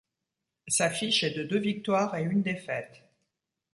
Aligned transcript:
Sa 0.67 0.89
fiche 0.89 1.23
est 1.23 1.37
de 1.37 1.43
deux 1.43 1.59
victoires 1.59 2.15
et 2.15 2.23
une 2.23 2.41
défaite. 2.41 3.03